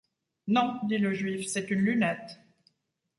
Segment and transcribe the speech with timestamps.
[0.47, 2.39] Non, dit le juif, c’est une lunette.